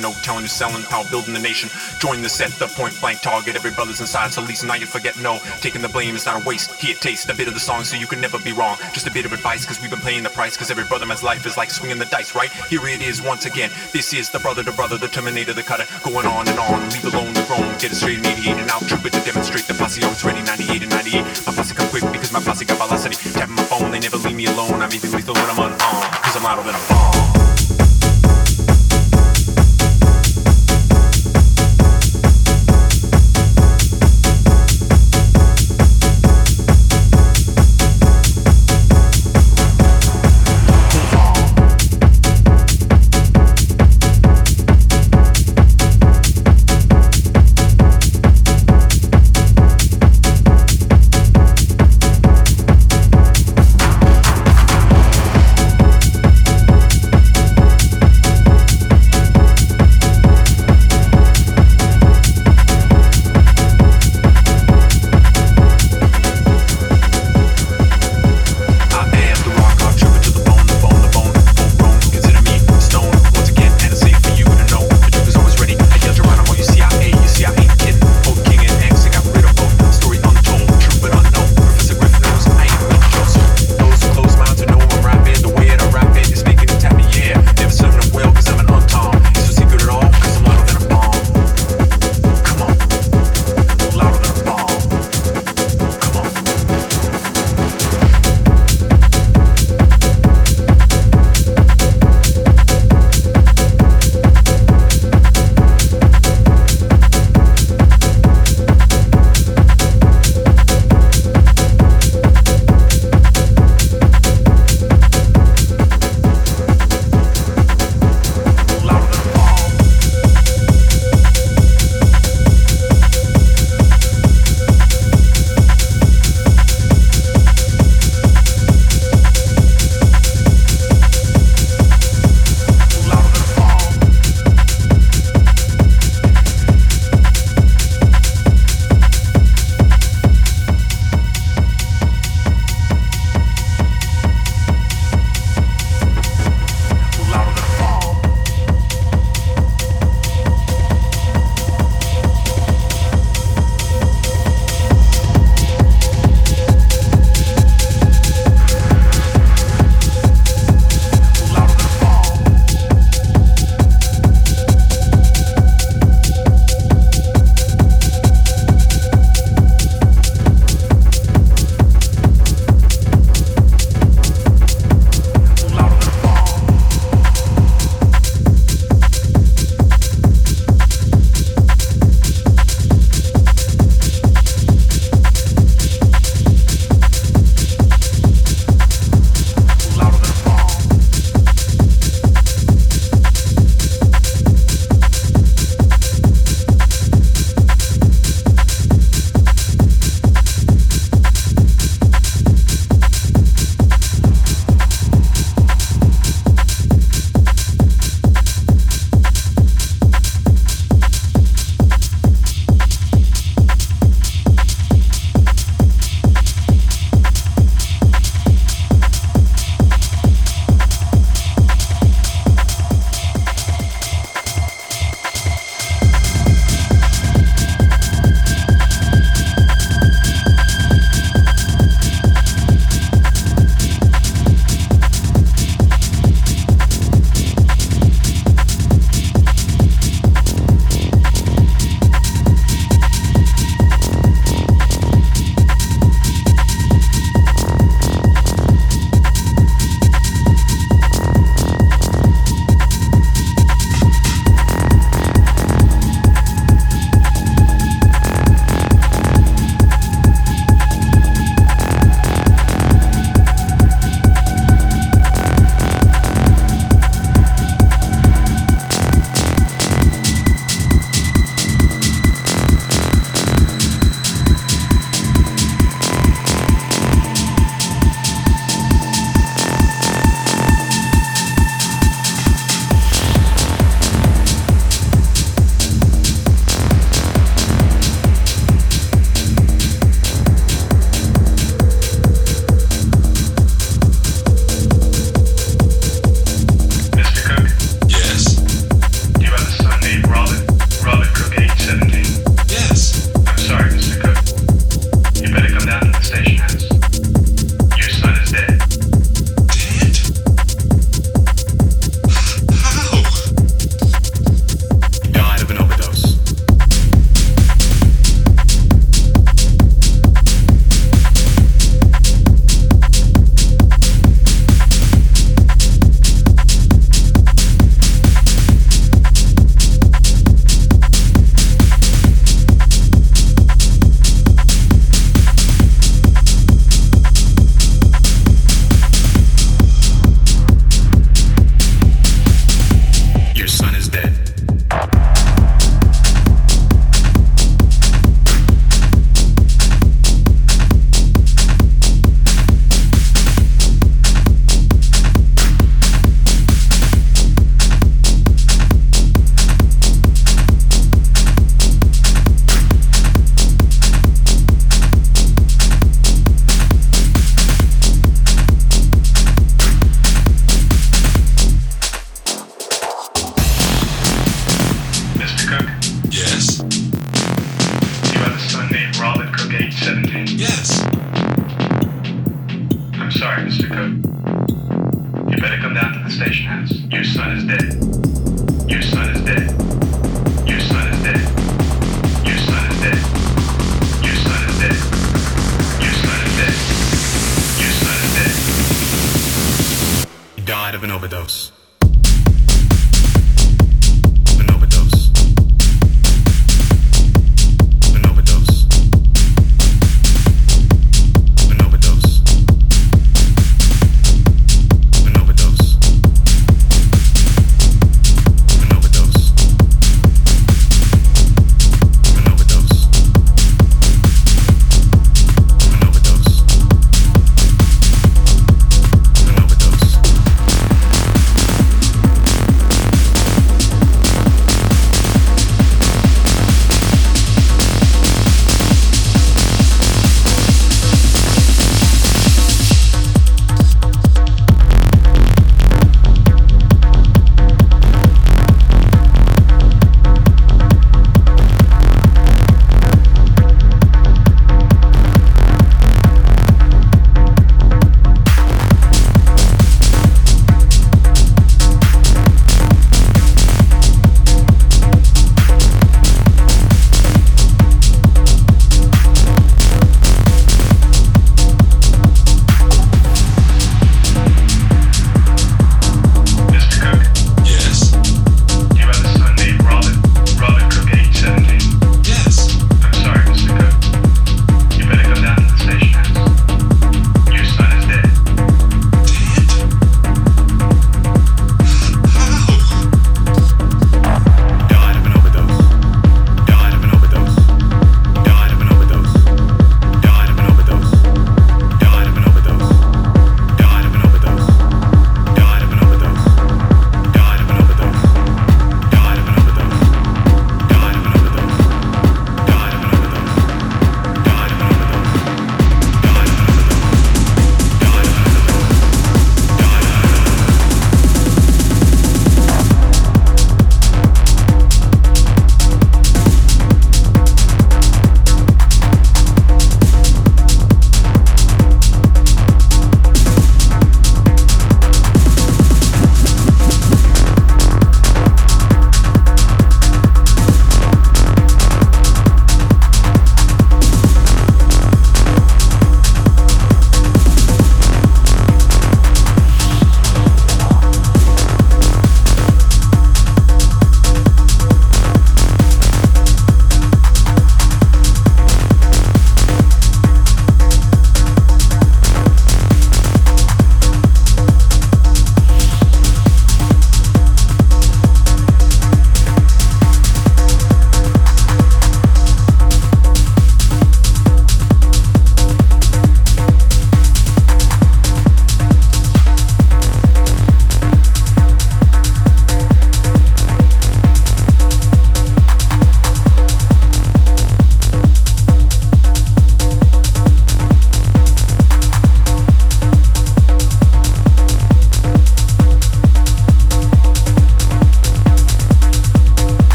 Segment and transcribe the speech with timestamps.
[0.00, 1.70] No telling you selling power, building the nation.
[1.98, 3.56] Join the set, the point blank target.
[3.56, 5.38] Every brother's inside, so at least now you forget no.
[5.60, 6.72] Taking the blame is not a waste.
[6.80, 8.76] Here, taste a bit of the song so you can never be wrong.
[8.92, 10.56] Just a bit of advice, cause we've been playing the price.
[10.56, 12.50] Cause every brother man's life is like swinging the dice, right?
[12.68, 13.70] Here it is once again.
[13.92, 15.86] This is the brother, the brother, the terminator, the cutter.
[16.02, 17.68] Going on and on, leave alone the throne.
[17.78, 18.82] Get it straight in 88 and out.
[18.82, 21.22] Trooper to demonstrate the posse always ready 98 and 98.
[21.46, 23.16] My posse come quick because my posse got velocity.
[23.32, 24.80] Tapping my phone, they never leave me alone.
[24.82, 26.12] I'm even lethal when I'm unarmed.
[26.22, 26.95] Cause I'm louder than a.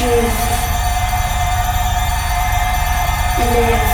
[0.00, 0.08] Give.
[3.38, 3.89] Live.